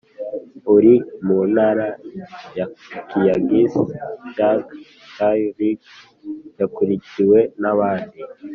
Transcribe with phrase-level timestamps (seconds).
[0.75, 0.93] uri
[1.25, 1.87] mu ntara
[2.57, 2.65] ya
[3.09, 3.79] kiangsi.
[4.35, 4.63] chang
[5.17, 5.79] tao-ling
[6.59, 8.19] yakurikiwe n’abandi